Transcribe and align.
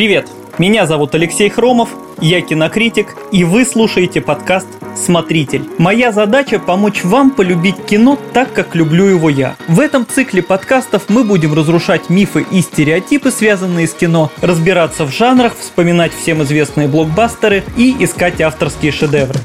Привет! 0.00 0.30
Меня 0.56 0.86
зовут 0.86 1.14
Алексей 1.14 1.50
Хромов, 1.50 1.90
я 2.22 2.40
кинокритик, 2.40 3.14
и 3.32 3.44
вы 3.44 3.66
слушаете 3.66 4.22
подкаст 4.22 4.66
«Смотритель». 4.96 5.68
Моя 5.76 6.10
задача– 6.10 6.58
помочь 6.66 7.04
вам 7.04 7.30
полюбить 7.32 7.84
кино 7.84 8.18
так, 8.32 8.50
как 8.54 8.74
люблю 8.74 9.04
его 9.04 9.28
я. 9.28 9.56
В 9.68 9.78
этом 9.78 10.06
цикле 10.06 10.42
подкастов 10.42 11.10
мы 11.10 11.22
будем 11.22 11.52
разрушать 11.52 12.08
мифы 12.08 12.46
и 12.50 12.62
стереотипы, 12.62 13.30
связанные 13.30 13.86
с 13.86 13.92
кино, 13.92 14.32
разбираться 14.40 15.04
в 15.04 15.10
жанрах, 15.10 15.54
вспоминать 15.60 16.14
всем 16.14 16.42
известные 16.44 16.88
блокбастеры 16.88 17.62
и 17.76 17.94
искать 18.02 18.40
авторские 18.40 18.92
шедевры. 18.92 19.40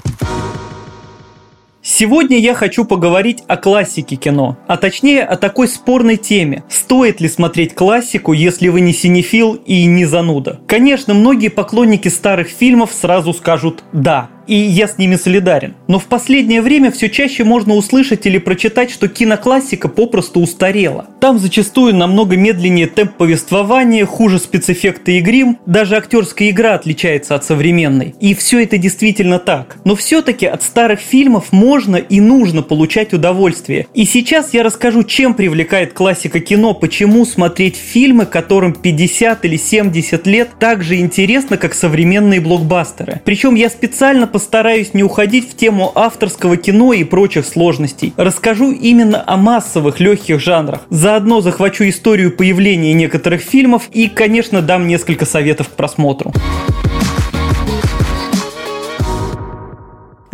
Сегодня 1.87 2.39
я 2.39 2.55
хочу 2.55 2.83
поговорить 2.83 3.43
о 3.47 3.57
классике 3.57 4.15
кино, 4.15 4.57
а 4.65 4.75
точнее 4.75 5.23
о 5.23 5.37
такой 5.37 5.67
спорной 5.67 6.17
теме. 6.17 6.63
Стоит 6.67 7.21
ли 7.21 7.29
смотреть 7.29 7.75
классику, 7.75 8.33
если 8.33 8.69
вы 8.69 8.81
не 8.81 8.91
синефил 8.91 9.53
и 9.53 9.85
не 9.85 10.05
зануда? 10.05 10.59
Конечно, 10.67 11.13
многие 11.13 11.49
поклонники 11.49 12.07
старых 12.07 12.47
фильмов 12.47 12.91
сразу 12.91 13.35
скажут 13.35 13.83
«да», 13.93 14.31
и 14.47 14.55
я 14.55 14.87
с 14.87 14.97
ними 14.97 15.15
солидарен. 15.15 15.75
Но 15.87 15.99
в 15.99 16.05
последнее 16.05 16.61
время 16.61 16.91
все 16.91 17.09
чаще 17.09 17.43
можно 17.43 17.75
услышать 17.75 18.25
или 18.25 18.37
прочитать, 18.37 18.91
что 18.91 19.07
киноклассика 19.07 19.87
попросту 19.87 20.39
устарела. 20.39 21.07
Там 21.19 21.39
зачастую 21.39 21.95
намного 21.95 22.37
медленнее 22.37 22.87
темп 22.87 23.13
повествования, 23.17 24.05
хуже 24.05 24.39
спецэффекты 24.39 25.17
и 25.17 25.21
грим, 25.21 25.57
даже 25.65 25.95
актерская 25.95 26.49
игра 26.49 26.75
отличается 26.75 27.35
от 27.35 27.43
современной. 27.43 28.15
И 28.19 28.33
все 28.35 28.63
это 28.63 28.77
действительно 28.77 29.39
так. 29.39 29.77
Но 29.85 29.95
все-таки 29.95 30.45
от 30.45 30.63
старых 30.63 30.99
фильмов 30.99 31.51
можно 31.51 31.95
и 31.95 32.19
нужно 32.19 32.61
получать 32.61 33.13
удовольствие. 33.13 33.87
И 33.93 34.05
сейчас 34.05 34.53
я 34.53 34.63
расскажу, 34.63 35.03
чем 35.03 35.33
привлекает 35.33 35.93
классика 35.93 36.39
кино, 36.39 36.73
почему 36.73 37.25
смотреть 37.25 37.75
фильмы, 37.75 38.25
которым 38.25 38.73
50 38.73 39.45
или 39.45 39.57
70 39.57 40.27
лет, 40.27 40.49
так 40.59 40.83
же 40.83 40.97
интересно, 40.97 41.57
как 41.57 41.73
современные 41.73 42.41
блокбастеры. 42.41 43.21
Причем 43.25 43.55
я 43.55 43.69
специально 43.69 44.27
постараюсь 44.35 44.93
не 44.93 45.01
уходить 45.01 45.49
в 45.49 45.55
тему 45.55 45.93
авторского 45.95 46.57
кино 46.57 46.91
и 46.91 47.05
прочих 47.05 47.45
сложностей. 47.45 48.13
Расскажу 48.17 48.73
именно 48.73 49.23
о 49.25 49.37
массовых 49.37 50.01
легких 50.01 50.41
жанрах. 50.41 50.81
Заодно 50.89 51.39
захвачу 51.39 51.87
историю 51.87 52.35
появления 52.35 52.91
некоторых 52.91 53.39
фильмов 53.39 53.83
и, 53.93 54.09
конечно, 54.09 54.61
дам 54.61 54.89
несколько 54.89 55.25
советов 55.25 55.69
к 55.69 55.71
просмотру. 55.71 56.33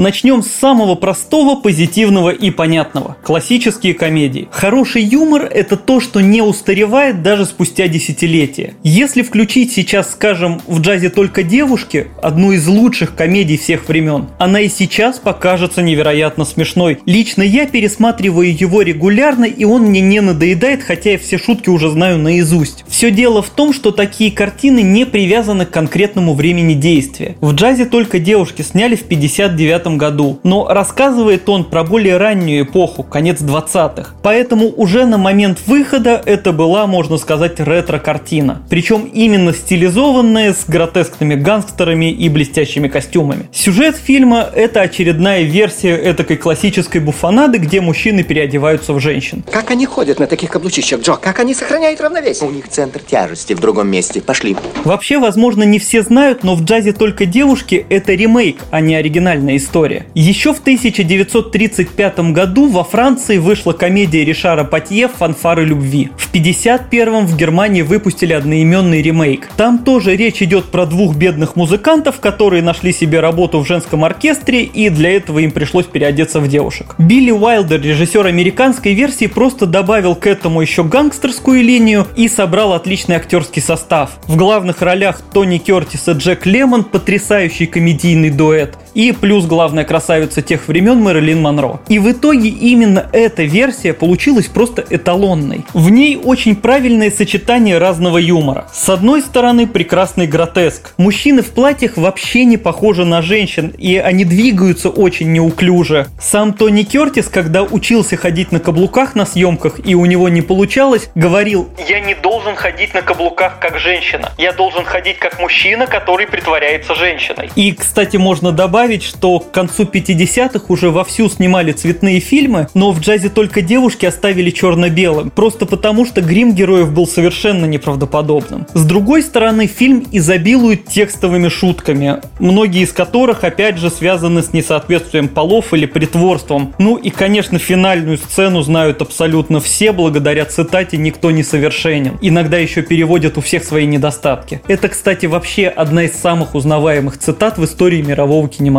Начнем 0.01 0.41
с 0.41 0.47
самого 0.47 0.95
простого, 0.95 1.61
позитивного 1.61 2.31
и 2.31 2.49
понятного. 2.49 3.17
Классические 3.21 3.93
комедии. 3.93 4.47
Хороший 4.49 5.03
юмор– 5.03 5.43
это 5.53 5.77
то, 5.77 5.99
что 5.99 6.21
не 6.21 6.41
устаревает 6.41 7.21
даже 7.21 7.45
спустя 7.45 7.87
десятилетия. 7.87 8.73
Если 8.81 9.21
включить 9.21 9.71
сейчас, 9.71 10.13
скажем, 10.13 10.59
в 10.65 10.81
джазе 10.81 11.11
только 11.11 11.43
девушки, 11.43 12.07
одну 12.19 12.51
из 12.51 12.67
лучших 12.67 13.13
комедий 13.13 13.57
всех 13.57 13.87
времен, 13.87 14.29
она 14.39 14.61
и 14.61 14.69
сейчас 14.69 15.19
покажется 15.19 15.83
невероятно 15.83 16.45
смешной. 16.45 16.97
Лично 17.05 17.43
я 17.43 17.67
пересматриваю 17.67 18.51
его 18.59 18.81
регулярно, 18.81 19.45
и 19.45 19.65
он 19.65 19.83
мне 19.83 20.01
не 20.01 20.19
надоедает, 20.19 20.81
хотя 20.81 21.11
я 21.11 21.19
все 21.19 21.37
шутки 21.37 21.69
уже 21.69 21.91
знаю 21.91 22.17
наизусть. 22.17 22.85
Все 22.87 23.11
дело 23.11 23.43
в 23.43 23.51
том, 23.51 23.71
что 23.71 23.91
такие 23.91 24.31
картины 24.31 24.81
не 24.81 25.05
привязаны 25.05 25.67
к 25.67 25.69
конкретному 25.69 26.33
времени 26.33 26.73
действия. 26.73 27.35
В 27.39 27.53
джазе 27.53 27.85
только 27.85 28.17
девушки 28.17 28.63
сняли 28.63 28.95
в 28.95 29.03
59 29.03 29.90
году, 29.97 30.39
но 30.43 30.67
рассказывает 30.67 31.47
он 31.49 31.65
про 31.65 31.83
более 31.83 32.17
раннюю 32.17 32.65
эпоху, 32.65 33.03
конец 33.03 33.41
20-х. 33.41 34.15
Поэтому 34.21 34.71
уже 34.75 35.05
на 35.05 35.17
момент 35.17 35.59
выхода 35.65 36.21
это 36.25 36.51
была, 36.51 36.87
можно 36.87 37.17
сказать, 37.17 37.59
ретро-картина. 37.59 38.61
Причем 38.69 39.09
именно 39.13 39.53
стилизованная, 39.53 40.53
с 40.53 40.65
гротескными 40.67 41.35
гангстерами 41.35 42.11
и 42.11 42.29
блестящими 42.29 42.87
костюмами. 42.87 43.49
Сюжет 43.51 43.95
фильма– 43.95 44.47
это 44.55 44.81
очередная 44.81 45.43
версия 45.43 45.95
этакой 45.95 46.37
классической 46.37 47.01
буфанады, 47.01 47.57
где 47.57 47.81
мужчины 47.81 48.23
переодеваются 48.23 48.93
в 48.93 48.99
женщин. 48.99 49.43
Как 49.51 49.71
они 49.71 49.85
ходят 49.85 50.19
на 50.19 50.27
таких 50.27 50.49
каблучищах, 50.49 51.01
Джо? 51.01 51.15
Как 51.15 51.39
они 51.39 51.53
сохраняют 51.53 52.01
равновесие? 52.01 52.47
У 52.49 52.51
них 52.51 52.69
центр 52.69 52.99
тяжести 52.99 53.53
в 53.53 53.59
другом 53.59 53.89
месте. 53.89 54.21
Пошли. 54.21 54.55
Вообще, 54.85 55.19
возможно, 55.19 55.63
не 55.63 55.79
все 55.79 56.01
знают, 56.01 56.43
но 56.43 56.55
в 56.55 56.63
джазе 56.63 56.93
только 56.93 57.25
девушки– 57.25 57.85
это 57.89 58.13
ремейк, 58.13 58.57
а 58.71 58.81
не 58.81 58.95
оригинальная 58.95 59.57
история 59.57 59.80
история. 59.81 60.05
Еще 60.13 60.53
в 60.53 60.59
1935 60.59 62.19
году 62.31 62.67
во 62.69 62.83
Франции 62.83 63.37
вышла 63.37 63.73
комедия 63.73 64.23
Ришара 64.23 64.63
Патье 64.63 65.07
«Фанфары 65.07 65.65
любви». 65.65 66.09
В 66.17 66.29
1951 66.29 67.25
в 67.25 67.35
Германии 67.35 67.81
выпустили 67.81 68.33
одноименный 68.33 69.01
ремейк. 69.01 69.49
Там 69.57 69.79
тоже 69.79 70.15
речь 70.15 70.41
идет 70.41 70.65
про 70.65 70.85
двух 70.85 71.15
бедных 71.15 71.55
музыкантов, 71.55 72.19
которые 72.19 72.61
нашли 72.61 72.93
себе 72.93 73.19
работу 73.19 73.59
в 73.59 73.67
женском 73.67 74.03
оркестре, 74.05 74.63
и 74.63 74.89
для 74.89 75.15
этого 75.15 75.39
им 75.39 75.51
пришлось 75.51 75.85
переодеться 75.85 76.39
в 76.39 76.47
девушек. 76.47 76.95
Билли 76.97 77.31
Уайлдер, 77.31 77.81
режиссер 77.81 78.25
американской 78.25 78.93
версии, 78.93 79.27
просто 79.27 79.65
добавил 79.65 80.15
к 80.15 80.27
этому 80.27 80.61
еще 80.61 80.83
гангстерскую 80.83 81.63
линию 81.63 82.05
и 82.15 82.27
собрал 82.27 82.73
отличный 82.73 83.15
актерский 83.15 83.61
состав. 83.61 84.11
В 84.27 84.35
главных 84.35 84.81
ролях 84.81 85.21
Тони 85.33 85.57
Кертис 85.57 86.07
и 86.07 86.11
Джек 86.11 86.45
Лемон, 86.45 86.83
потрясающий 86.83 87.65
комедийный 87.65 88.29
дуэт, 88.29 88.77
и 88.93 89.11
плюс 89.11 89.45
главная 89.45 89.83
красавица 89.83 90.41
тех 90.41 90.67
времен 90.67 90.99
Мэрилин 90.99 91.41
Монро. 91.41 91.79
И 91.87 91.99
в 91.99 92.11
итоге 92.11 92.49
именно 92.49 93.07
эта 93.11 93.43
версия 93.43 93.93
получилась 93.93 94.47
просто 94.47 94.83
эталонной. 94.89 95.65
В 95.73 95.89
ней 95.89 96.17
очень 96.21 96.55
правильное 96.55 97.11
сочетание 97.11 97.77
разного 97.77 98.17
юмора. 98.17 98.67
С 98.73 98.89
одной 98.89 99.21
стороны, 99.21 99.67
прекрасный 99.67 100.27
гротеск. 100.27 100.93
Мужчины 100.97 101.41
в 101.41 101.51
платьях 101.51 101.97
вообще 101.97 102.45
не 102.45 102.57
похожи 102.57 103.05
на 103.05 103.21
женщин, 103.21 103.73
и 103.77 103.97
они 103.97 104.25
двигаются 104.25 104.89
очень 104.89 105.31
неуклюже. 105.31 106.07
Сам 106.19 106.53
Тони 106.53 106.83
Кертис, 106.83 107.27
когда 107.27 107.63
учился 107.63 108.17
ходить 108.17 108.51
на 108.51 108.59
каблуках 108.59 109.15
на 109.15 109.25
съемках, 109.25 109.79
и 109.85 109.95
у 109.95 110.05
него 110.05 110.29
не 110.29 110.41
получалось, 110.41 111.09
говорил 111.15 111.69
«Я 111.87 111.99
не 112.01 112.15
должен 112.15 112.55
ходить 112.55 112.93
на 112.93 113.01
каблуках 113.01 113.59
как 113.59 113.79
женщина. 113.79 114.31
Я 114.37 114.53
должен 114.53 114.83
ходить 114.83 115.17
как 115.17 115.39
мужчина, 115.39 115.87
который 115.87 116.27
притворяется 116.27 116.95
женщиной». 116.95 117.49
И, 117.55 117.73
кстати, 117.73 118.17
можно 118.17 118.51
добавить, 118.51 118.80
что 119.03 119.39
концу 119.51 119.83
50-х 119.83 120.65
уже 120.69 120.89
вовсю 120.89 121.29
снимали 121.29 121.71
цветные 121.71 122.19
фильмы, 122.19 122.67
но 122.73 122.91
в 122.91 122.99
джазе 122.99 123.29
только 123.29 123.61
девушки 123.61 124.07
оставили 124.07 124.49
черно-белым, 124.49 125.29
просто 125.29 125.67
потому 125.67 126.03
что 126.05 126.21
грим 126.21 126.55
героев 126.55 126.91
был 126.91 127.05
совершенно 127.05 127.65
неправдоподобным. 127.65 128.65
С 128.73 128.83
другой 128.83 129.21
стороны, 129.21 129.67
фильм 129.67 130.07
изобилует 130.11 130.85
текстовыми 130.85 131.47
шутками, 131.49 132.21
многие 132.39 132.81
из 132.83 132.91
которых, 132.91 133.43
опять 133.43 133.77
же, 133.77 133.91
связаны 133.91 134.41
с 134.41 134.51
несоответствием 134.51 135.27
полов 135.27 135.73
или 135.75 135.85
притворством. 135.85 136.73
Ну 136.79 136.95
и, 136.95 137.11
конечно, 137.11 137.59
финальную 137.59 138.17
сцену 138.17 138.63
знают 138.63 139.01
абсолютно 139.01 139.59
все, 139.59 139.91
благодаря 139.91 140.45
цитате 140.45 140.97
«Никто 140.97 141.29
не 141.29 141.43
совершенен». 141.43 142.17
Иногда 142.21 142.57
еще 142.57 142.81
переводят 142.81 143.37
у 143.37 143.41
всех 143.41 143.63
свои 143.63 143.85
недостатки. 143.85 144.61
Это, 144.67 144.89
кстати, 144.89 145.27
вообще 145.27 145.67
одна 145.67 146.05
из 146.05 146.13
самых 146.13 146.55
узнаваемых 146.55 147.19
цитат 147.19 147.59
в 147.59 147.65
истории 147.65 148.01
мирового 148.01 148.47
кинематографа. 148.47 148.70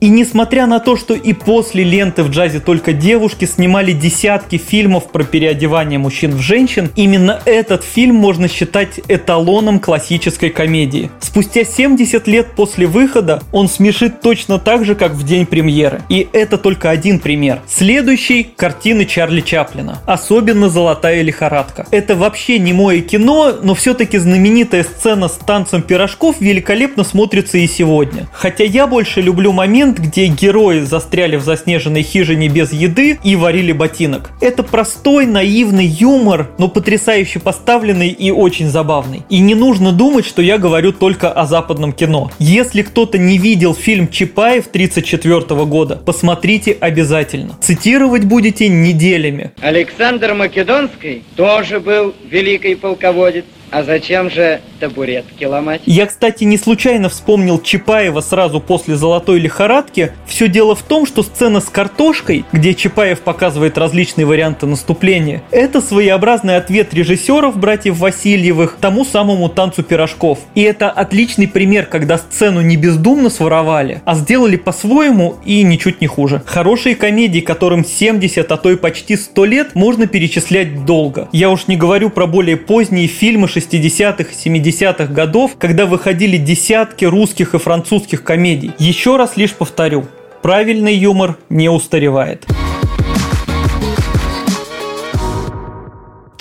И 0.00 0.08
несмотря 0.08 0.66
на 0.66 0.80
то, 0.80 0.96
что 0.96 1.14
и 1.14 1.32
после 1.32 1.84
ленты 1.84 2.22
в 2.22 2.30
джазе 2.30 2.60
только 2.60 2.92
девушки 2.92 3.44
снимали 3.44 3.92
десятки 3.92 4.56
фильмов 4.56 5.10
про 5.10 5.24
переодевание 5.24 5.98
мужчин 5.98 6.32
в 6.32 6.40
женщин, 6.40 6.90
именно 6.96 7.40
этот 7.44 7.84
фильм 7.84 8.16
можно 8.16 8.48
считать 8.48 9.00
эталоном 9.08 9.80
классической 9.80 10.50
комедии. 10.50 11.10
Спустя 11.20 11.64
70 11.64 12.26
лет 12.26 12.48
после 12.54 12.86
выхода 12.86 13.42
он 13.52 13.68
смешит 13.68 14.20
точно 14.20 14.58
так 14.58 14.84
же, 14.84 14.94
как 14.94 15.12
в 15.12 15.24
день 15.24 15.46
премьеры. 15.46 16.02
И 16.08 16.28
это 16.32 16.58
только 16.58 16.90
один 16.90 17.18
пример. 17.18 17.60
Следующий– 17.66 18.44
картины 18.56 19.04
Чарли 19.04 19.40
Чаплина. 19.40 20.00
Особенно 20.06 20.68
«Золотая 20.68 21.22
лихорадка». 21.22 21.86
Это 21.90 22.14
вообще 22.14 22.58
не 22.58 22.72
мое 22.72 23.00
кино, 23.00 23.54
но 23.62 23.74
все-таки 23.74 24.18
знаменитая 24.18 24.84
сцена 24.84 25.28
с 25.28 25.32
танцем 25.32 25.82
пирожков 25.82 26.40
великолепно 26.40 27.04
смотрится 27.04 27.58
и 27.58 27.66
сегодня. 27.66 28.28
Хотя 28.32 28.64
я 28.64 28.86
больше 28.86 29.20
люблю 29.24 29.52
момент, 29.52 29.98
где 29.98 30.26
герои 30.26 30.80
застряли 30.80 31.36
в 31.36 31.42
заснеженной 31.42 32.02
хижине 32.02 32.48
без 32.48 32.72
еды 32.72 33.18
и 33.24 33.34
варили 33.34 33.72
ботинок. 33.72 34.30
Это 34.40 34.62
простой, 34.62 35.26
наивный 35.26 35.86
юмор, 35.86 36.50
но 36.58 36.68
потрясающе 36.68 37.40
поставленный 37.40 38.08
и 38.08 38.30
очень 38.30 38.68
забавный. 38.68 39.22
И 39.30 39.40
не 39.40 39.54
нужно 39.54 39.90
думать, 39.92 40.26
что 40.26 40.42
я 40.42 40.58
говорю 40.58 40.92
только 40.92 41.32
о 41.32 41.46
западном 41.46 41.92
кино. 41.92 42.30
Если 42.38 42.82
кто-то 42.82 43.18
не 43.18 43.38
видел 43.38 43.74
фильм 43.74 44.08
Чапаев 44.08 44.66
1934 44.68 45.64
года, 45.64 45.96
посмотрите 45.96 46.76
обязательно. 46.78 47.56
Цитировать 47.60 48.24
будете 48.24 48.68
неделями. 48.68 49.52
Александр 49.60 50.34
Македонский 50.34 51.24
тоже 51.36 51.80
был 51.80 52.14
великий 52.30 52.74
полководец. 52.74 53.44
А 53.74 53.82
зачем 53.82 54.30
же 54.30 54.60
табуретки 54.78 55.42
ломать? 55.42 55.80
Я, 55.84 56.06
кстати, 56.06 56.44
не 56.44 56.58
случайно 56.58 57.08
вспомнил 57.08 57.60
Чапаева 57.60 58.20
сразу 58.20 58.60
после 58.60 58.94
«Золотой 58.94 59.40
лихорадки». 59.40 60.12
Все 60.28 60.46
дело 60.46 60.76
в 60.76 60.82
том, 60.82 61.06
что 61.06 61.24
сцена 61.24 61.60
с 61.60 61.64
картошкой, 61.64 62.44
где 62.52 62.74
Чапаев 62.74 63.22
показывает 63.22 63.76
различные 63.76 64.26
варианты 64.26 64.66
наступления, 64.66 65.42
это 65.50 65.80
своеобразный 65.80 66.56
ответ 66.56 66.94
режиссеров 66.94 67.56
братьев 67.56 67.98
Васильевых 67.98 68.76
тому 68.80 69.04
самому 69.04 69.48
танцу 69.48 69.82
пирожков. 69.82 70.38
И 70.54 70.62
это 70.62 70.88
отличный 70.88 71.48
пример, 71.48 71.86
когда 71.86 72.16
сцену 72.18 72.60
не 72.60 72.76
бездумно 72.76 73.28
своровали, 73.28 74.02
а 74.04 74.14
сделали 74.14 74.54
по-своему 74.54 75.34
и 75.44 75.64
ничуть 75.64 76.00
не 76.00 76.06
хуже. 76.06 76.42
Хорошие 76.46 76.94
комедии, 76.94 77.40
которым 77.40 77.84
70, 77.84 78.52
а 78.52 78.56
то 78.56 78.70
и 78.70 78.76
почти 78.76 79.16
100 79.16 79.44
лет, 79.46 79.74
можно 79.74 80.06
перечислять 80.06 80.84
долго. 80.84 81.28
Я 81.32 81.50
уж 81.50 81.66
не 81.66 81.76
говорю 81.76 82.10
про 82.10 82.28
более 82.28 82.56
поздние 82.56 83.08
фильмы 83.08 83.48
60-х 83.66 84.30
и 84.30 84.48
70-х 84.48 85.06
годов, 85.06 85.56
когда 85.58 85.86
выходили 85.86 86.36
десятки 86.36 87.04
русских 87.04 87.54
и 87.54 87.58
французских 87.58 88.22
комедий. 88.22 88.72
Еще 88.78 89.16
раз 89.16 89.36
лишь 89.36 89.54
повторю, 89.54 90.06
правильный 90.42 90.94
юмор 90.94 91.36
не 91.48 91.68
устаревает. 91.68 92.46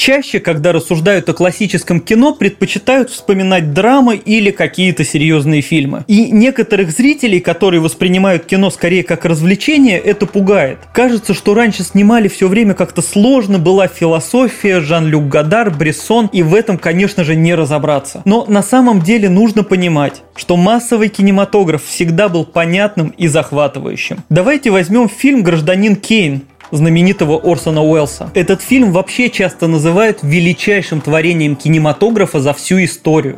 Чаще, 0.05 0.41
когда 0.41 0.73
рассуждают 0.73 1.29
о 1.29 1.33
классическом 1.33 2.01
кино, 2.01 2.35
предпочитают 2.35 3.09
вспоминать 3.09 3.73
драмы 3.73 4.17
или 4.17 4.51
какие-то 4.51 5.05
серьезные 5.05 5.61
фильмы. 5.61 6.03
И 6.09 6.29
некоторых 6.29 6.91
зрителей, 6.91 7.39
которые 7.39 7.79
воспринимают 7.79 8.43
кино 8.43 8.69
скорее 8.69 9.03
как 9.03 9.23
развлечение, 9.23 9.97
это 9.97 10.25
пугает. 10.25 10.79
Кажется, 10.93 11.33
что 11.33 11.53
раньше 11.53 11.83
снимали 11.83 12.27
все 12.27 12.49
время 12.49 12.73
как-то 12.73 13.01
сложно, 13.01 13.59
была 13.59 13.87
философия, 13.87 14.81
Жан-Люк 14.81 15.29
Гадар, 15.29 15.71
Брессон, 15.71 16.29
и 16.33 16.43
в 16.43 16.53
этом, 16.53 16.77
конечно 16.77 17.23
же, 17.23 17.37
не 17.37 17.55
разобраться. 17.55 18.23
Но 18.25 18.43
на 18.45 18.61
самом 18.61 19.03
деле 19.03 19.29
нужно 19.29 19.63
понимать, 19.63 20.21
что 20.35 20.57
массовый 20.57 21.07
кинематограф 21.07 21.81
всегда 21.81 22.27
был 22.27 22.43
понятным 22.43 23.13
и 23.17 23.27
захватывающим. 23.27 24.17
Давайте 24.27 24.69
возьмем 24.69 25.07
фильм 25.07 25.43
«Гражданин 25.43 25.95
Кейн», 25.95 26.41
знаменитого 26.75 27.39
Орсона 27.43 27.83
Уэллса. 27.83 28.29
Этот 28.33 28.61
фильм 28.61 28.91
вообще 28.91 29.29
часто 29.29 29.67
называют 29.67 30.19
величайшим 30.23 31.01
творением 31.01 31.55
кинематографа 31.55 32.39
за 32.39 32.53
всю 32.53 32.83
историю. 32.83 33.37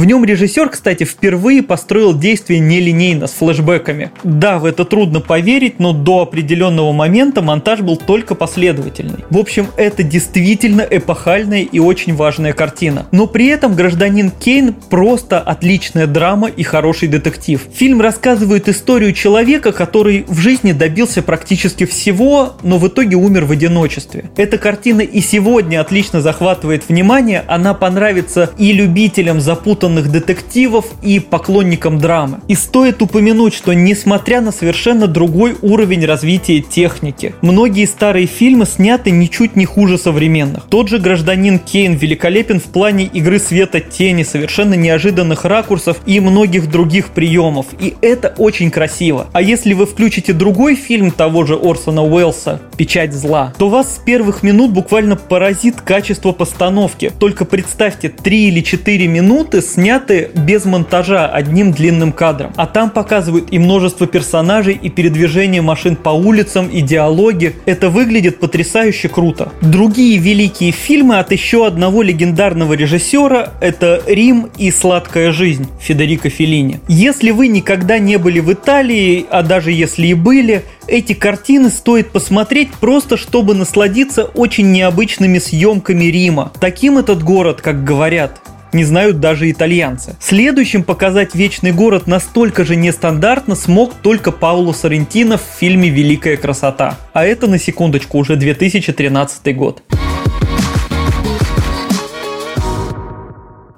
В 0.00 0.06
нем 0.06 0.24
режиссер, 0.24 0.70
кстати, 0.70 1.04
впервые 1.04 1.62
построил 1.62 2.18
действие 2.18 2.58
нелинейно, 2.58 3.26
с 3.26 3.32
флэшбэками. 3.32 4.12
Да, 4.24 4.58
в 4.58 4.64
это 4.64 4.86
трудно 4.86 5.20
поверить, 5.20 5.78
но 5.78 5.92
до 5.92 6.22
определенного 6.22 6.90
момента 6.92 7.42
монтаж 7.42 7.80
был 7.80 7.98
только 7.98 8.34
последовательный. 8.34 9.26
В 9.28 9.36
общем, 9.36 9.66
это 9.76 10.02
действительно 10.02 10.80
эпохальная 10.90 11.64
и 11.64 11.78
очень 11.80 12.14
важная 12.16 12.54
картина. 12.54 13.08
Но 13.12 13.26
при 13.26 13.48
этом 13.48 13.74
«Гражданин 13.74 14.30
Кейн» 14.30 14.72
просто 14.72 15.38
отличная 15.38 16.06
драма 16.06 16.48
и 16.48 16.62
хороший 16.62 17.08
детектив. 17.08 17.60
Фильм 17.70 18.00
рассказывает 18.00 18.70
историю 18.70 19.12
человека, 19.12 19.70
который 19.70 20.24
в 20.26 20.38
жизни 20.38 20.72
добился 20.72 21.20
практически 21.20 21.84
всего, 21.84 22.54
но 22.62 22.78
в 22.78 22.88
итоге 22.88 23.16
умер 23.16 23.44
в 23.44 23.52
одиночестве. 23.52 24.30
Эта 24.38 24.56
картина 24.56 25.02
и 25.02 25.20
сегодня 25.20 25.78
отлично 25.78 26.22
захватывает 26.22 26.88
внимание, 26.88 27.44
она 27.48 27.74
понравится 27.74 28.48
и 28.56 28.72
любителям 28.72 29.42
запутанных 29.42 29.89
запутанных 29.90 30.10
детективов 30.10 30.86
и 31.02 31.18
поклонникам 31.20 31.98
драмы. 31.98 32.40
И 32.48 32.54
стоит 32.54 33.02
упомянуть, 33.02 33.54
что 33.54 33.72
несмотря 33.72 34.40
на 34.40 34.52
совершенно 34.52 35.06
другой 35.06 35.56
уровень 35.62 36.04
развития 36.06 36.60
техники, 36.60 37.34
многие 37.42 37.86
старые 37.86 38.26
фильмы 38.26 38.66
сняты 38.66 39.10
ничуть 39.10 39.56
не 39.56 39.64
хуже 39.64 39.98
современных. 39.98 40.64
Тот 40.68 40.88
же 40.88 40.98
«Гражданин 40.98 41.58
Кейн» 41.58 41.94
великолепен 41.94 42.60
в 42.60 42.64
плане 42.64 43.04
игры 43.04 43.38
света 43.38 43.80
тени, 43.80 44.22
совершенно 44.22 44.74
неожиданных 44.74 45.44
ракурсов 45.44 45.98
и 46.06 46.20
многих 46.20 46.70
других 46.70 47.10
приемов. 47.10 47.66
И 47.80 47.94
это 48.00 48.34
очень 48.38 48.70
красиво. 48.70 49.26
А 49.32 49.42
если 49.42 49.74
вы 49.74 49.86
включите 49.86 50.32
другой 50.32 50.76
фильм 50.76 51.10
того 51.10 51.44
же 51.44 51.54
Орсона 51.54 52.02
Уэллса 52.04 52.60
«Печать 52.76 53.12
зла», 53.12 53.52
то 53.58 53.68
вас 53.68 53.96
с 53.96 53.98
первых 53.98 54.42
минут 54.42 54.70
буквально 54.70 55.16
поразит 55.16 55.80
качество 55.80 56.32
постановки. 56.32 57.12
Только 57.18 57.44
представьте, 57.44 58.08
3 58.08 58.48
или 58.48 58.60
4 58.60 59.06
минуты 59.06 59.62
с 59.62 59.76
сняты 59.80 60.30
без 60.34 60.66
монтажа 60.66 61.26
одним 61.26 61.72
длинным 61.72 62.12
кадром. 62.12 62.52
А 62.56 62.66
там 62.66 62.90
показывают 62.90 63.48
и 63.50 63.58
множество 63.58 64.06
персонажей, 64.06 64.78
и 64.80 64.90
передвижение 64.90 65.62
машин 65.62 65.96
по 65.96 66.10
улицам, 66.10 66.68
и 66.68 66.82
диалоги. 66.82 67.56
Это 67.64 67.88
выглядит 67.88 68.40
потрясающе 68.40 69.08
круто. 69.08 69.52
Другие 69.62 70.18
великие 70.18 70.72
фильмы 70.72 71.18
от 71.18 71.32
еще 71.32 71.66
одного 71.66 72.02
легендарного 72.02 72.74
режиссера– 72.74 73.54
это 73.60 74.02
«Рим» 74.06 74.50
и 74.58 74.70
«Сладкая 74.70 75.32
жизнь» 75.32 75.66
Федерико 75.80 76.28
Феллини. 76.28 76.80
Если 76.86 77.30
вы 77.30 77.48
никогда 77.48 77.98
не 77.98 78.18
были 78.18 78.40
в 78.40 78.52
Италии, 78.52 79.24
а 79.30 79.42
даже 79.42 79.72
если 79.72 80.08
и 80.08 80.14
были, 80.14 80.62
эти 80.86 81.14
картины 81.14 81.70
стоит 81.70 82.10
посмотреть 82.10 82.70
просто, 82.80 83.16
чтобы 83.16 83.54
насладиться 83.54 84.24
очень 84.24 84.72
необычными 84.72 85.38
съемками 85.38 86.04
Рима. 86.04 86.52
Таким 86.60 86.98
этот 86.98 87.22
город, 87.22 87.60
как 87.62 87.84
говорят, 87.84 88.40
не 88.72 88.84
знают 88.84 89.20
даже 89.20 89.50
итальянцы. 89.50 90.16
Следующим 90.20 90.82
показать 90.82 91.34
вечный 91.34 91.72
город 91.72 92.06
настолько 92.06 92.64
же 92.64 92.76
нестандартно 92.76 93.54
смог 93.54 93.94
только 93.94 94.32
Пауло 94.32 94.72
Соррентино 94.72 95.38
в 95.38 95.58
фильме 95.58 95.88
«Великая 95.88 96.36
красота». 96.36 96.96
А 97.12 97.24
это, 97.24 97.46
на 97.46 97.58
секундочку, 97.58 98.18
уже 98.18 98.36
2013 98.36 99.56
год. 99.56 99.82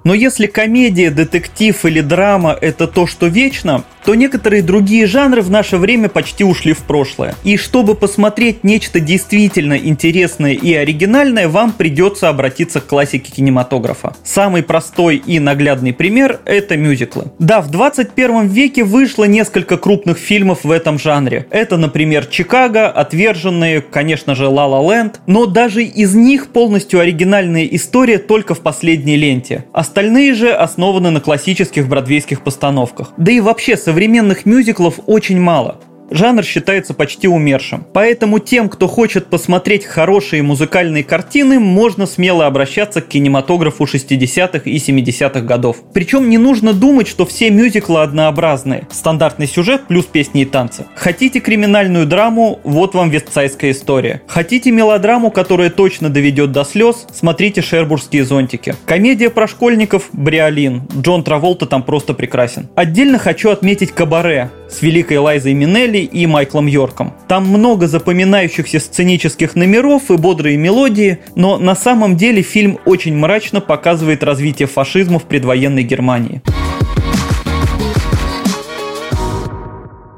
Но 0.03 0.13
если 0.13 0.47
комедия, 0.47 1.09
детектив 1.11 1.85
или 1.85 2.01
драма– 2.01 2.57
это 2.61 2.87
то, 2.87 3.07
что 3.07 3.27
вечно, 3.27 3.85
то 4.05 4.15
некоторые 4.15 4.61
другие 4.61 5.07
жанры 5.07 5.41
в 5.41 5.49
наше 5.49 5.77
время 5.77 6.09
почти 6.09 6.43
ушли 6.43 6.73
в 6.73 6.79
прошлое. 6.79 7.35
И 7.43 7.57
чтобы 7.57 7.95
посмотреть 7.95 8.63
нечто 8.63 8.99
действительно 8.99 9.77
интересное 9.77 10.53
и 10.53 10.73
оригинальное, 10.73 11.47
вам 11.47 11.71
придется 11.71 12.29
обратиться 12.29 12.81
к 12.81 12.87
классике 12.87 13.31
кинематографа. 13.31 14.15
Самый 14.23 14.63
простой 14.63 15.17
и 15.17 15.39
наглядный 15.39 15.93
пример– 15.93 16.39
это 16.45 16.77
мюзиклы. 16.77 17.31
Да, 17.39 17.61
в 17.61 17.71
21 17.71 18.47
веке 18.47 18.83
вышло 18.83 19.23
несколько 19.23 19.77
крупных 19.77 20.17
фильмов 20.17 20.63
в 20.63 20.71
этом 20.71 20.99
жанре. 20.99 21.47
Это, 21.49 21.77
например, 21.77 22.25
«Чикаго», 22.25 22.89
«Отверженные», 22.89 23.81
конечно 23.81 24.35
же, 24.35 24.47
«Ла 24.47 24.67
Ла 24.67 24.81
Ленд», 24.93 25.21
но 25.27 25.45
даже 25.45 25.83
из 25.83 26.13
них 26.15 26.47
полностью 26.47 26.99
оригинальная 26.99 27.65
история 27.65 28.17
только 28.17 28.53
в 28.55 28.59
последней 28.59 29.15
ленте. 29.15 29.65
Остальные 29.73 30.33
же 30.33 30.51
основаны 30.51 31.09
на 31.09 31.21
классических 31.21 31.87
бродвейских 31.87 32.41
постановках. 32.41 33.13
Да 33.17 33.31
и 33.31 33.39
вообще, 33.39 33.77
со 33.77 33.92
современных 33.93 34.47
мюзиклов 34.47 34.99
очень 35.05 35.39
мало– 35.39 35.79
жанр 36.09 36.43
считается 36.43 36.93
почти 36.93 37.27
умершим. 37.27 37.85
Поэтому 37.93 38.39
тем, 38.39 38.69
кто 38.69 38.87
хочет 38.87 39.27
посмотреть 39.27 39.85
хорошие 39.85 40.43
музыкальные 40.43 41.03
картины, 41.03 41.59
можно 41.59 42.05
смело 42.05 42.45
обращаться 42.45 43.01
к 43.01 43.07
кинематографу 43.07 43.85
60-х 43.85 44.69
и 44.69 44.77
70-х 44.77 45.41
годов. 45.41 45.77
Причем 45.93 46.29
не 46.29 46.37
нужно 46.37 46.73
думать, 46.73 47.07
что 47.07 47.25
все 47.25 47.49
мюзиклы 47.49 48.01
однообразные. 48.01 48.87
Стандартный 48.91 49.47
сюжет 49.47 49.87
плюс 49.87 50.05
песни 50.05 50.41
и 50.41 50.45
танцы. 50.45 50.85
Хотите 50.95 51.39
криминальную 51.39 52.05
драму? 52.05 52.59
Вот 52.63 52.95
вам 52.95 53.09
вестсайская 53.09 53.71
история. 53.71 54.21
Хотите 54.27 54.71
мелодраму, 54.71 55.31
которая 55.31 55.69
точно 55.69 56.09
доведет 56.09 56.51
до 56.51 56.63
слез? 56.63 57.05
Смотрите 57.11 57.61
«Шербургские 57.61 58.25
зонтики». 58.25 58.75
Комедия 58.85 59.29
про 59.29 59.47
школьников 59.47 60.09
«Бриолин». 60.13 60.83
Джон 61.01 61.23
Траволта 61.23 61.65
там 61.65 61.83
просто 61.83 62.13
прекрасен. 62.13 62.69
Отдельно 62.75 63.17
хочу 63.17 63.49
отметить 63.49 63.91
«Кабаре» 63.91 64.49
с 64.69 64.81
великой 64.81 65.17
Лайзой 65.17 65.53
Минелли 65.93 66.05
и 66.05 66.27
Майклом 66.27 66.67
Йорком. 66.67 67.13
Там 67.27 67.47
много 67.47 67.87
запоминающихся 67.87 68.79
сценических 68.79 69.55
номеров 69.55 70.09
и 70.09 70.17
бодрые 70.17 70.57
мелодии, 70.57 71.19
но 71.35 71.57
на 71.57 71.75
самом 71.75 72.17
деле 72.17 72.41
фильм 72.41 72.79
очень 72.85 73.15
мрачно 73.15 73.61
показывает 73.61 74.23
развитие 74.23 74.67
фашизма 74.67 75.19
в 75.19 75.23
предвоенной 75.23 75.83
Германии. 75.83 76.41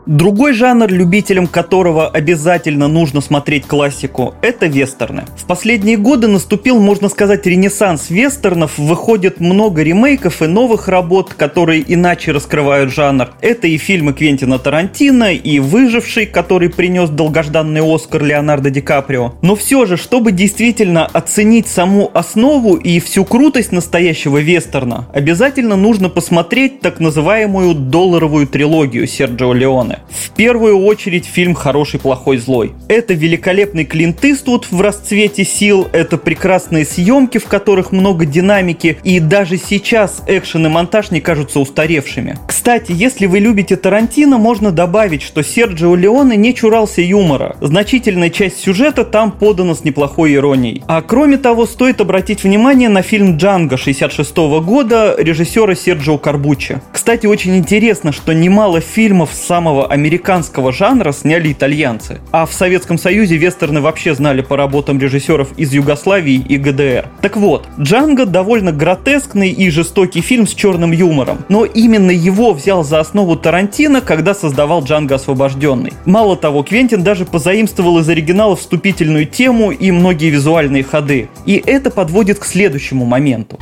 Другой 0.06 0.54
жанр, 0.54 0.88
любителям 0.92 1.48
которого 1.48 2.08
обязательно 2.08 2.88
нужно 2.88 3.22
смотреть 3.22 3.66
классику, 3.66 4.36
это 4.44 4.68
вестерны. 4.68 5.24
В 5.36 5.46
последние 5.46 5.98
годы 5.98 6.28
наступил, 6.28 6.80
можно 6.80 7.10
сказать, 7.10 7.48
ренессанс 7.48 8.12
вестернов. 8.12 8.78
Выходит 8.78 9.40
много 9.40 9.82
ремейков 9.82 10.44
и 10.44 10.46
новых 10.46 10.90
работ, 10.90 11.34
которые 11.34 11.84
иначе 11.92 12.34
раскрывают 12.34 12.94
жанр. 12.94 13.30
Это 13.42 13.66
и 13.66 13.78
фильмы 13.78 14.14
Квентина 14.14 14.60
Тарантино, 14.60 15.34
и 15.34 15.58
«Выживший», 15.58 16.28
который 16.28 16.70
принес 16.70 17.10
долгожданный 17.10 17.82
Оскар 17.82 18.24
Леонардо 18.24 18.70
Ди 18.70 18.82
Каприо. 18.82 19.34
Но 19.42 19.56
все 19.56 19.88
же, 19.88 19.98
чтобы 19.98 20.32
действительно 20.32 21.08
оценить 21.08 21.68
саму 21.68 22.12
основу 22.14 22.76
и 22.76 23.00
всю 23.00 23.26
крутость 23.26 23.72
настоящего 23.72 24.38
вестерна, 24.38 25.08
обязательно 25.16 25.76
нужно 25.76 26.10
посмотреть 26.10 26.82
так 26.82 27.00
называемую 27.00 27.74
долларовую 27.74 28.46
трилогию 28.46 29.08
Серджио 29.08 29.52
Леоне. 29.52 29.95
Фильме. 29.96 30.06
В 30.26 30.32
первую 30.32 30.80
очередь 30.86 31.26
фильм 31.26 31.54
«Хороший, 31.54 32.00
плохой, 32.00 32.38
злой». 32.38 32.74
Это 32.90 33.14
великолепный 33.14 33.86
Клинт 33.86 34.24
Иствуд 34.26 34.68
в 34.70 34.82
расцвете 34.82 35.46
сил, 35.46 35.88
это 35.94 36.18
прекрасные 36.18 36.86
съемки, 36.86 37.38
в 37.38 37.46
которых 37.46 37.92
много 37.92 38.26
динамики, 38.26 38.98
и 39.04 39.20
даже 39.20 39.58
сейчас 39.58 40.24
экшен 40.28 40.66
и 40.66 40.70
монтаж 40.70 41.12
не 41.12 41.22
кажутся 41.22 41.60
устаревшими. 41.60 42.38
Кстати, 42.48 42.92
если 42.92 43.28
вы 43.28 43.40
любите 43.40 43.76
Тарантино, 43.76 44.38
можно 44.38 44.72
добавить, 44.72 45.22
что 45.22 45.44
Серджио 45.44 45.96
Леоне 45.96 46.36
не 46.36 46.54
чурался 46.54 47.02
юмора. 47.02 47.56
Значительная 47.62 48.30
часть 48.30 48.60
сюжета 48.60 49.06
там 49.06 49.32
подана 49.32 49.76
с 49.76 49.84
неплохой 49.84 50.34
иронией. 50.34 50.84
А 50.88 51.02
кроме 51.02 51.38
того, 51.38 51.66
стоит 51.66 52.02
обратить 52.02 52.44
внимание 52.44 52.90
на 52.90 53.02
фильм 53.02 53.38
«Джанго» 53.38 53.78
66 53.78 54.36
года 54.36 55.16
режиссера 55.18 55.76
Серджио 55.76 56.18
Карбуччи. 56.18 56.82
Кстати, 56.92 57.26
очень 57.26 57.56
интересно, 57.58 58.12
что 58.12 58.34
немало 58.34 58.82
фильмов 58.82 59.30
самого 59.34 59.85
американского 59.86 60.72
жанра 60.72 61.12
сняли 61.12 61.52
итальянцы, 61.52 62.20
а 62.32 62.46
в 62.46 62.54
Советском 62.54 62.98
Союзе 62.98 63.38
вестерны 63.38 63.82
вообще 63.82 64.14
знали 64.16 64.42
по 64.42 64.58
работам 64.58 65.00
режиссеров 65.00 65.58
из 65.58 65.74
Югославии 65.74 66.36
и 66.36 66.58
ГДР. 66.58 67.08
Так 67.22 67.38
вот, 67.38 67.68
«Джанго» 67.80 68.26
довольно 68.26 68.72
гротескный 68.72 69.50
и 69.50 69.70
жестокий 69.70 70.22
фильм 70.22 70.48
с 70.48 70.54
черным 70.54 70.92
юмором, 70.92 71.40
но 71.50 71.66
именно 71.66 72.12
его 72.12 72.54
взял 72.54 72.84
за 72.84 73.00
основу 73.00 73.36
Тарантино, 73.36 74.02
когда 74.02 74.34
создавал 74.34 74.84
«Джанго 74.84 75.16
освобожденный». 75.16 75.94
Мало 76.06 76.36
того, 76.36 76.64
Квентин 76.64 77.04
даже 77.04 77.26
позаимствовал 77.26 78.00
из 78.00 78.10
оригинала 78.10 78.56
вступительную 78.56 79.26
тему 79.26 79.72
и 79.72 79.92
многие 79.92 80.30
визуальные 80.30 80.84
ходы. 80.84 81.30
И 81.46 81.62
это 81.66 81.90
подводит 81.90 82.40
к 82.40 82.46
следующему 82.46 83.06
моменту. 83.06 83.60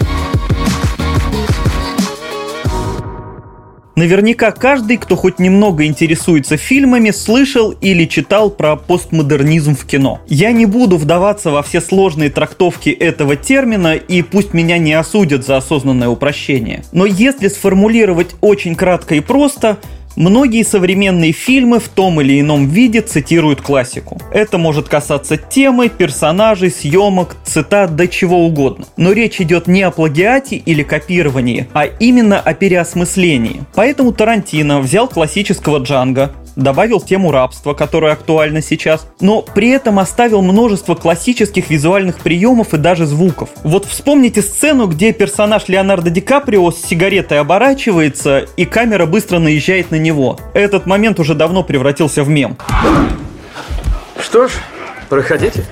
Наверняка 3.96 4.52
каждый, 4.52 4.98
кто 4.98 5.16
хоть 5.16 5.38
немного 5.38 5.86
интересуется 5.86 6.58
фильмами, 6.58 7.12
слышал 7.12 7.72
или 7.72 8.06
читал 8.06 8.50
про 8.50 8.76
постмодернизм 8.76 9.76
в 9.76 9.86
кино. 9.86 10.20
Я 10.28 10.52
не 10.52 10.66
буду 10.66 10.98
вдаваться 10.98 11.52
во 11.52 11.62
все 11.62 11.80
сложные 11.80 12.32
трактовки 12.32 12.90
этого 12.90 13.36
термина, 13.36 13.94
и 13.94 14.24
пусть 14.24 14.54
меня 14.54 14.80
не 14.80 14.94
осудят 14.94 15.46
за 15.46 15.58
осознанное 15.58 16.10
упрощение. 16.10 16.84
Но 16.92 17.06
если 17.06 17.50
сформулировать 17.50 18.36
очень 18.42 18.76
кратко 18.76 19.14
и 19.14 19.20
просто, 19.20 19.78
Многие 20.16 20.64
современные 20.64 21.32
фильмы 21.32 21.80
в 21.80 21.90
том 21.90 22.22
или 22.22 22.40
ином 22.40 22.68
виде 22.68 23.02
цитируют 23.02 23.62
классику. 23.62 24.22
Это 24.32 24.58
может 24.58 24.88
касаться 24.88 25.38
темы, 25.38 25.90
персонажей, 25.90 26.70
съемок, 26.70 27.36
цитат, 27.44 27.96
да 27.96 28.08
чего 28.08 28.46
угодно. 28.46 28.86
Но 28.96 29.12
речь 29.12 29.42
идет 29.42 29.68
не 29.68 29.82
о 29.82 29.92
плагиате 29.92 30.58
или 30.58 30.84
копировании, 30.84 31.68
а 31.74 31.86
именно 31.86 32.40
о 32.40 32.54
переосмыслении. 32.54 33.64
Поэтому 33.74 34.14
Тарантино 34.14 34.80
взял 34.80 35.08
классического 35.08 35.80
Джанга, 35.80 36.32
добавил 36.56 37.02
тему 37.02 37.32
рабства, 37.32 37.74
которая 37.74 38.14
актуальна 38.14 38.62
сейчас, 38.62 39.08
но 39.20 39.42
при 39.42 39.70
этом 39.70 40.00
оставил 40.00 40.42
множество 40.42 40.96
классических 40.96 41.70
визуальных 41.70 42.20
приемов 42.20 42.74
и 42.74 42.78
даже 42.78 43.06
звуков. 43.06 43.50
Вот 43.64 43.86
вспомните 43.86 44.42
сцену, 44.42 44.88
где 44.88 45.14
персонаж 45.14 45.68
Леонардо 45.68 46.10
Ди 46.10 46.22
Каприо 46.22 46.72
с 46.72 46.78
сигаретой 46.78 47.40
оборачивается, 47.40 48.46
и 48.58 48.66
камера 48.66 49.06
быстро 49.06 49.40
наезжает 49.40 49.92
на 49.92 49.96
него. 49.96 50.40
Этот 50.54 50.86
момент 50.86 51.20
уже 51.20 51.36
давно 51.36 51.64
превратился 51.64 52.24
в 52.24 52.30
мем. 52.30 52.58
Что 54.20 54.48
ж, 54.48 54.52
проходите. 55.10 55.66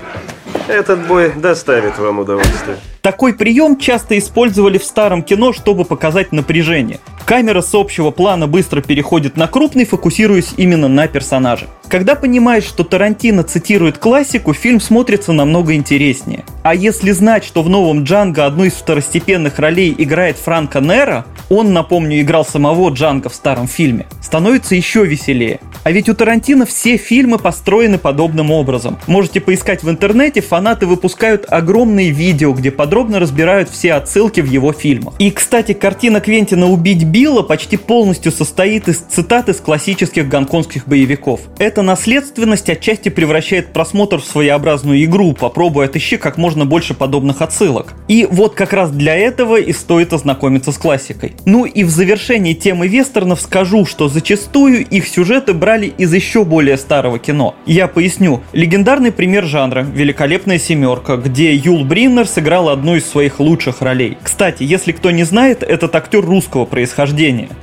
Этот 0.68 1.08
бой 1.08 1.32
доставит 1.36 1.98
вам 1.98 2.20
удовольствие. 2.20 2.78
Такой 3.02 3.34
прием 3.34 3.78
часто 3.78 4.18
использовали 4.18 4.78
в 4.78 4.84
старом 4.84 5.24
кино, 5.24 5.54
чтобы 5.54 5.86
показать 5.86 6.32
напряжение. 6.32 7.00
Камера 7.26 7.62
с 7.62 7.74
общего 7.74 8.12
плана 8.12 8.48
быстро 8.48 8.82
переходит 8.82 9.38
на 9.38 9.48
крупный, 9.48 9.86
фокусируясь 9.86 10.54
именно 10.58 10.88
на 10.88 11.08
персонаже. 11.08 11.68
Когда 11.88 12.16
понимаешь, 12.16 12.64
что 12.64 12.84
Тарантино 12.84 13.44
цитирует 13.44 13.98
классику, 13.98 14.54
фильм 14.54 14.80
смотрится 14.80 15.34
намного 15.34 15.76
интереснее. 15.76 16.46
А 16.64 16.74
если 16.74 17.12
знать, 17.12 17.44
что 17.44 17.64
в 17.64 17.70
новом 17.70 18.04
Джанго 18.04 18.46
одну 18.46 18.64
из 18.64 18.74
второстепенных 18.74 19.60
ролей 19.60 19.94
играет 19.98 20.38
Франко 20.38 20.80
Нера, 20.80 21.26
он, 21.50 21.74
напомню, 21.74 22.22
играл 22.22 22.46
самого 22.46 22.92
Джанго 22.92 23.28
в 23.28 23.36
старом 23.36 23.68
фильме, 23.68 24.08
становится 24.22 24.74
еще 24.76 25.06
веселее. 25.06 25.60
А 25.84 25.92
ведь 25.92 26.08
у 26.08 26.14
Тарантино 26.14 26.66
все 26.66 26.96
фильмы 26.96 27.40
построены 27.40 27.98
подобным 27.98 28.52
образом. 28.52 28.98
Можете 29.08 29.42
поискать 29.42 29.84
в 29.84 29.90
интернете, 29.90 30.40
фанаты 30.40 30.86
выпускают 30.86 31.46
огромные 31.50 32.12
видео, 32.12 32.54
где 32.54 32.72
подробно 32.72 33.20
разбирают 33.20 33.70
все 33.70 33.94
отсылки 33.94 34.40
в 34.42 34.46
его 34.46 34.72
фильмах. 34.74 35.16
И, 35.20 35.32
кстати, 35.32 35.74
картина 35.74 36.22
Квентина 36.22 36.70
«Убить 36.70 37.04
Билла» 37.12 37.42
почти 37.42 37.76
полностью 37.76 38.32
состоит 38.32 38.88
из 38.88 39.00
цитат 39.00 39.50
из 39.50 39.58
классических 39.58 40.30
гонконгских 40.30 40.88
боевиков. 40.88 41.42
Эта 41.60 41.82
наследственность 41.82 42.70
отчасти 42.70 43.10
превращает 43.10 43.74
просмотр 43.74 44.22
в 44.22 44.26
своеобразную 44.26 45.04
игру, 45.04 45.34
попробуй 45.34 45.86
отыщи 45.86 46.16
как 46.16 46.38
можно 46.38 46.66
больше 46.66 46.94
подобных 46.94 47.42
отсылок. 47.42 47.94
И 48.08 48.26
вот 48.32 48.56
как 48.56 48.72
раз 48.72 48.92
для 48.92 49.16
этого 49.16 49.60
и 49.60 49.74
стоит 49.74 50.14
ознакомиться 50.14 50.72
с 50.72 50.78
классикой. 50.78 51.34
Ну 51.46 51.66
и 51.66 51.84
в 51.84 51.90
завершении 51.90 52.54
темы 52.54 52.88
вестернов 52.88 53.42
скажу, 53.42 53.86
что 53.86 54.08
зачастую 54.08 54.86
их 54.86 55.06
сюжеты 55.06 55.54
брали 55.54 55.88
из 55.98 56.14
еще 56.14 56.46
более 56.46 56.78
старого 56.78 57.20
кино. 57.20 57.56
Я 57.66 57.90
поясню. 57.90 58.42
Легендарный 58.54 59.12
пример 59.12 59.46
жанра– 59.46 59.86
«Великолепная 59.94 60.60
семерка», 60.60 61.18
где 61.18 61.54
Юл 61.54 61.84
Бриннер 61.84 62.26
сыграл 62.26 62.70
одну 62.70 62.96
из 62.96 63.06
своих 63.06 63.42
лучших 63.42 63.82
ролей. 63.82 64.18
Кстати, 64.24 64.64
если 64.64 64.94
кто 64.94 65.12
не 65.12 65.24
знает, 65.26 65.62
этот 65.62 65.94
актер 65.94 66.24
русского 66.24 66.64
происхождения. 66.64 67.01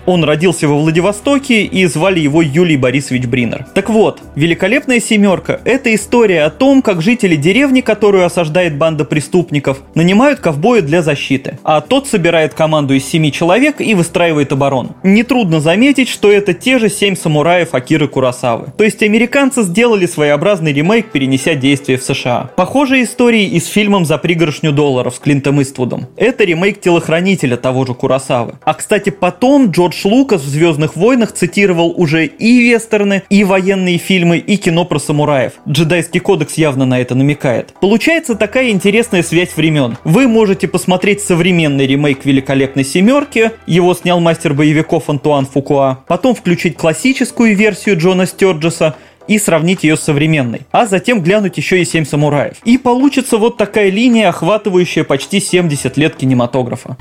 Он 0.07 0.25
родился 0.25 0.69
во 0.69 0.75
Владивостоке 0.75 1.65
и 1.65 1.87
звали 1.87 2.21
его 2.21 2.43
Юлий 2.43 2.77
Борисович 2.77 3.27
Бриннер. 3.27 3.67
Так 3.75 3.91
вот, 3.91 4.21
«Великолепная 4.35 5.01
семерка»— 5.01 5.61
это 5.65 5.95
история 5.95 6.45
о 6.45 6.51
том, 6.51 6.83
как 6.83 7.03
жители 7.03 7.37
деревни, 7.37 7.81
которую 7.81 8.25
осаждает 8.25 8.77
банда 8.77 9.05
преступников, 9.05 9.79
нанимают 9.95 10.41
ковбоя 10.41 10.83
для 10.83 11.03
защиты, 11.03 11.59
а 11.65 11.81
тот 11.81 12.09
собирает 12.09 12.55
команду 12.55 12.95
из 12.95 13.05
семи 13.05 13.33
человек 13.33 13.81
и 13.81 13.95
выстраивает 13.95 14.53
оборону. 14.53 14.97
Нетрудно 15.03 15.61
заметить, 15.61 16.09
что 16.09 16.31
это 16.31 16.55
те 16.55 16.79
же 16.79 16.89
семь 16.89 17.17
самураев 17.17 17.75
Акиры 17.75 18.09
Курасавы. 18.09 18.73
То 18.77 18.85
есть 18.85 19.03
американцы 19.03 19.63
сделали 19.63 20.07
своеобразный 20.07 20.73
ремейк, 20.73 21.11
перенеся 21.11 21.55
действие 21.55 21.99
в 21.99 22.03
США. 22.03 22.51
Похожие 22.57 23.05
истории 23.05 23.45
и 23.45 23.61
с 23.61 23.67
фильмом 23.67 24.05
«За 24.05 24.19
пригоршню 24.19 24.73
долларов» 24.73 25.17
с 25.17 25.19
Клинтом 25.19 25.61
Иствудом. 25.63 26.07
Это 26.17 26.45
ремейк 26.45 26.81
«Телохранителя» 26.81 27.57
того 27.57 27.87
же 27.87 27.95
Курасавы. 27.95 28.55
А 28.65 28.75
кстати, 28.75 29.11
потом 29.29 29.71
Джордж 29.73 30.07
Лукас 30.07 30.41
в 30.41 30.49
«Звездных 30.49 30.97
войнах» 30.97 31.33
цитировал 31.33 31.93
уже 31.95 32.25
и 32.25 32.61
вестерны, 32.63 33.25
и 33.29 33.45
военные 33.45 33.99
фильмы 33.99 34.39
и 34.39 34.57
кино 34.57 34.87
про 34.87 34.99
самураев. 34.99 35.53
Джедайский 35.69 36.19
кодекс 36.19 36.55
явно 36.55 36.87
на 36.87 36.99
это 36.99 37.15
намекает. 37.15 37.75
Получается 37.79 38.37
такая 38.37 38.71
интересная 38.71 39.23
связь 39.23 39.55
времен. 39.55 39.99
Вы 40.03 40.29
можете 40.29 40.67
посмотреть 40.67 41.21
современный 41.21 41.87
ремейк 41.87 42.25
«Великолепной 42.25 42.85
семерки», 42.85 43.51
его 43.67 43.93
снял 43.93 44.19
мастер 44.19 44.55
боевиков 44.55 45.11
Антуан 45.11 45.45
Фукуа, 45.45 45.99
потом 46.09 46.35
включить 46.35 46.79
классическую 46.79 47.55
версию 47.55 47.99
Джона 47.99 48.25
Стерджеса, 48.25 48.97
и 49.27 49.39
сравнить 49.39 49.85
ее 49.85 49.99
с 49.99 50.01
современной, 50.01 50.63
а 50.73 50.87
затем 50.87 51.23
глянуть 51.23 51.59
еще 51.59 51.83
и 51.83 51.85
«Семь 51.85 52.07
самураев». 52.07 52.57
И 52.65 52.79
получится 52.79 53.37
вот 53.37 53.59
такая 53.59 53.91
линия, 53.91 54.31
охватывающая 54.31 55.05
почти 55.05 55.39
70 55.39 55.99
лет 55.99 56.17
кинематографа. 56.17 56.97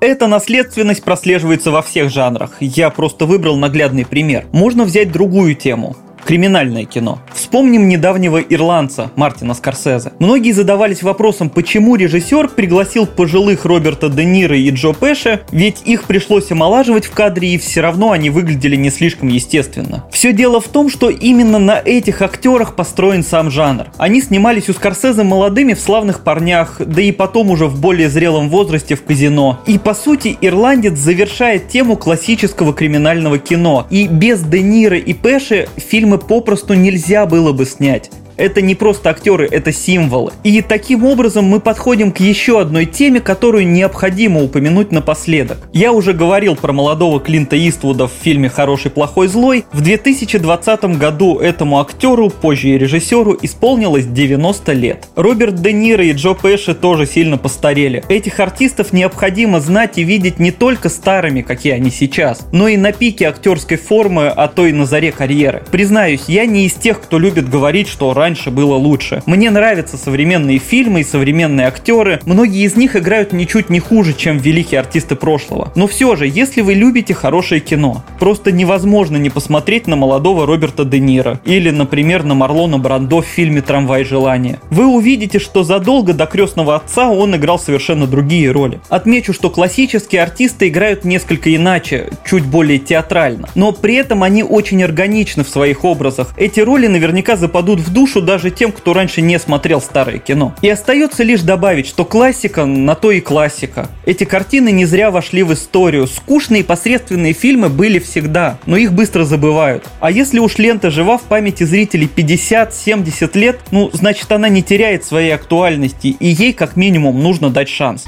Эта 0.00 0.28
наследственность 0.28 1.02
прослеживается 1.02 1.72
во 1.72 1.82
всех 1.82 2.10
жанрах. 2.10 2.52
Я 2.60 2.90
просто 2.90 3.26
выбрал 3.26 3.56
наглядный 3.56 4.06
пример. 4.06 4.46
Можно 4.52 4.84
взять 4.84 5.10
другую 5.10 5.56
тему 5.56 5.96
криминальное 6.24 6.84
кино. 6.84 7.20
Вспомним 7.32 7.88
недавнего 7.88 8.38
ирландца 8.38 9.10
Мартина 9.16 9.54
Скорсезе. 9.54 10.12
Многие 10.18 10.52
задавались 10.52 11.02
вопросом, 11.02 11.50
почему 11.50 11.96
режиссер 11.96 12.48
пригласил 12.48 13.06
пожилых 13.06 13.64
Роберта 13.64 14.08
Де 14.08 14.24
Ниро 14.24 14.56
и 14.56 14.70
Джо 14.70 14.92
Пэша, 14.92 15.40
ведь 15.50 15.82
их 15.84 16.04
пришлось 16.04 16.50
омолаживать 16.50 17.06
в 17.06 17.12
кадре, 17.12 17.54
и 17.54 17.58
все 17.58 17.80
равно 17.80 18.12
они 18.12 18.30
выглядели 18.30 18.76
не 18.76 18.90
слишком 18.90 19.28
естественно. 19.28 20.04
Все 20.10 20.32
дело 20.32 20.60
в 20.60 20.68
том, 20.68 20.90
что 20.90 21.10
именно 21.10 21.58
на 21.58 21.80
этих 21.84 22.22
актерах 22.22 22.76
построен 22.76 23.22
сам 23.22 23.50
жанр. 23.50 23.86
Они 23.98 24.20
снимались 24.20 24.68
у 24.68 24.72
Скорсезе 24.72 25.22
молодыми 25.22 25.74
в 25.74 25.80
славных 25.80 26.24
парнях, 26.24 26.80
да 26.84 27.02
и 27.02 27.12
потом 27.12 27.50
уже 27.50 27.66
в 27.66 27.80
более 27.80 28.08
зрелом 28.08 28.48
возрасте 28.48 28.94
в 28.94 29.02
казино. 29.02 29.60
И 29.66 29.78
по 29.78 29.94
сути 29.94 30.36
ирландец 30.40 30.98
завершает 30.98 31.68
тему 31.68 31.96
классического 31.96 32.72
криминального 32.72 33.38
кино. 33.38 33.86
И 33.90 34.06
без 34.06 34.42
Де 34.42 34.62
Ниро 34.62 34.98
и 34.98 35.14
Пэши 35.14 35.68
фильмы 36.08 36.18
попросту 36.18 36.72
нельзя 36.72 37.26
было 37.26 37.52
бы 37.52 37.66
снять. 37.66 38.10
Это 38.38 38.62
не 38.62 38.76
просто 38.76 39.10
актеры, 39.10 39.48
это 39.50 39.72
символы. 39.72 40.32
И 40.44 40.62
таким 40.62 41.04
образом 41.04 41.44
мы 41.44 41.58
подходим 41.58 42.12
к 42.12 42.20
еще 42.20 42.60
одной 42.60 42.86
теме, 42.86 43.20
которую 43.20 43.66
необходимо 43.66 44.42
упомянуть 44.42 44.92
напоследок. 44.92 45.58
Я 45.72 45.92
уже 45.92 46.12
говорил 46.12 46.54
про 46.54 46.72
молодого 46.72 47.18
Клинта 47.18 47.56
Иствуда 47.56 48.06
в 48.06 48.12
фильме 48.12 48.48
«Хороший, 48.48 48.92
плохой, 48.92 49.26
злой». 49.26 49.64
В 49.72 49.80
2020 49.80 50.84
году 50.98 51.38
этому 51.38 51.80
актеру, 51.80 52.30
позже 52.30 52.68
и 52.68 52.78
режиссеру, 52.78 53.36
исполнилось 53.42 54.06
90 54.06 54.72
лет. 54.72 55.08
Роберт 55.16 55.56
Де 55.56 55.72
Ниро 55.72 56.04
и 56.04 56.12
Джо 56.12 56.34
Пэши 56.34 56.74
тоже 56.74 57.06
сильно 57.06 57.38
постарели. 57.38 58.04
Этих 58.08 58.38
артистов 58.38 58.92
необходимо 58.92 59.60
знать 59.60 59.98
и 59.98 60.04
видеть 60.04 60.38
не 60.38 60.52
только 60.52 60.88
старыми, 60.88 61.42
какие 61.42 61.72
они 61.72 61.90
сейчас, 61.90 62.46
но 62.52 62.68
и 62.68 62.76
на 62.76 62.92
пике 62.92 63.26
актерской 63.26 63.76
формы, 63.76 64.28
а 64.28 64.46
то 64.46 64.64
и 64.64 64.72
на 64.72 64.86
заре 64.86 65.10
карьеры. 65.10 65.64
Признаюсь, 65.72 66.24
я 66.28 66.46
не 66.46 66.66
из 66.66 66.74
тех, 66.74 67.00
кто 67.00 67.18
любит 67.18 67.50
говорить, 67.50 67.88
что 67.88 68.14
раньше 68.14 68.27
было 68.50 68.74
лучше. 68.74 69.22
Мне 69.26 69.50
нравятся 69.50 69.96
современные 69.96 70.58
фильмы 70.58 71.00
и 71.00 71.04
современные 71.04 71.66
актеры. 71.66 72.20
Многие 72.24 72.64
из 72.64 72.76
них 72.76 72.96
играют 72.96 73.32
ничуть 73.32 73.70
не 73.70 73.80
хуже, 73.80 74.12
чем 74.12 74.38
великие 74.38 74.80
артисты 74.80 75.16
прошлого. 75.16 75.72
Но 75.74 75.86
все 75.86 76.16
же, 76.16 76.26
если 76.26 76.60
вы 76.60 76.74
любите 76.74 77.14
хорошее 77.14 77.60
кино, 77.60 78.04
просто 78.18 78.52
невозможно 78.52 79.16
не 79.16 79.30
посмотреть 79.30 79.86
на 79.86 79.96
молодого 79.96 80.46
Роберта 80.46 80.84
Де 80.84 80.98
Ниро 80.98 81.40
или, 81.44 81.70
например, 81.70 82.24
на 82.24 82.34
Марлона 82.34 82.78
Брандо 82.78 83.22
в 83.22 83.26
фильме 83.26 83.62
«Трамвай 83.62 84.04
желания». 84.04 84.60
Вы 84.70 84.86
увидите, 84.86 85.38
что 85.38 85.64
задолго 85.64 86.12
до 86.12 86.26
«Крестного 86.26 86.76
отца» 86.76 87.08
он 87.08 87.34
играл 87.36 87.58
совершенно 87.58 88.06
другие 88.06 88.50
роли. 88.50 88.80
Отмечу, 88.88 89.32
что 89.32 89.50
классические 89.50 90.22
артисты 90.22 90.68
играют 90.68 91.04
несколько 91.04 91.54
иначе, 91.54 92.10
чуть 92.28 92.44
более 92.44 92.78
театрально, 92.78 93.48
но 93.54 93.72
при 93.72 93.94
этом 93.94 94.22
они 94.22 94.42
очень 94.42 94.82
органичны 94.82 95.44
в 95.44 95.48
своих 95.48 95.84
образах. 95.84 96.34
Эти 96.36 96.60
роли 96.60 96.86
наверняка 96.86 97.36
западут 97.36 97.80
в 97.80 97.92
душу 98.18 98.26
даже 98.28 98.50
тем, 98.50 98.72
кто 98.72 98.92
раньше 98.92 99.20
не 99.20 99.38
смотрел 99.38 99.80
старое 99.80 100.18
кино. 100.18 100.54
И 100.62 100.68
остается 100.68 101.22
лишь 101.22 101.42
добавить, 101.42 101.86
что 101.86 102.04
классика 102.04 102.64
на 102.64 102.94
то 102.94 103.10
и 103.10 103.20
классика. 103.20 103.88
Эти 104.06 104.24
картины 104.24 104.70
не 104.70 104.86
зря 104.86 105.10
вошли 105.10 105.42
в 105.42 105.52
историю. 105.52 106.06
Скучные 106.06 106.60
и 106.60 106.64
посредственные 106.64 107.32
фильмы 107.32 107.68
были 107.68 107.98
всегда, 107.98 108.58
но 108.66 108.76
их 108.76 108.92
быстро 108.92 109.24
забывают. 109.24 109.84
А 110.00 110.10
если 110.10 110.38
уж 110.38 110.58
лента 110.58 110.90
жива 110.90 111.18
в 111.18 111.22
памяти 111.22 111.64
зрителей 111.64 112.08
50-70 112.14 113.38
лет, 113.38 113.60
ну, 113.70 113.90
значит 113.92 114.30
она 114.32 114.48
не 114.48 114.62
теряет 114.62 115.04
своей 115.04 115.34
актуальности, 115.34 116.08
и 116.08 116.28
ей 116.28 116.52
как 116.52 116.76
минимум 116.76 117.22
нужно 117.22 117.50
дать 117.50 117.68
шанс. 117.68 118.04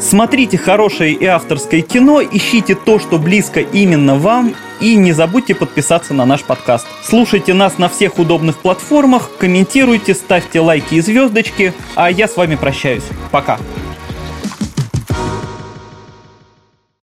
Смотрите 0.00 0.58
хорошее 0.58 1.12
и 1.12 1.24
авторское 1.24 1.82
кино, 1.82 2.20
ищите 2.20 2.74
то, 2.74 2.98
что 2.98 3.18
близко 3.18 3.60
именно 3.60 4.16
вам, 4.16 4.54
и 4.80 4.96
не 4.96 5.12
забудьте 5.12 5.54
подписаться 5.54 6.14
на 6.14 6.24
наш 6.24 6.42
подкаст. 6.42 6.86
Слушайте 7.02 7.54
нас 7.54 7.78
на 7.78 7.88
всех 7.88 8.18
удобных 8.18 8.58
платформах, 8.58 9.30
комментируйте, 9.38 10.14
ставьте 10.14 10.60
лайки 10.60 10.94
и 10.94 11.00
звездочки, 11.00 11.72
а 11.94 12.10
я 12.10 12.28
с 12.28 12.36
вами 12.36 12.56
прощаюсь. 12.56 13.04
Пока. 13.30 13.58